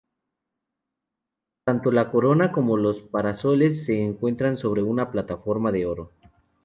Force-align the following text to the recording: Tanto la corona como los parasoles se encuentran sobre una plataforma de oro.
Tanto 1.63 1.91
la 1.91 2.09
corona 2.09 2.51
como 2.51 2.75
los 2.75 3.03
parasoles 3.03 3.85
se 3.85 4.01
encuentran 4.03 4.57
sobre 4.57 4.81
una 4.81 5.11
plataforma 5.11 5.71
de 5.71 5.85
oro. 5.85 6.11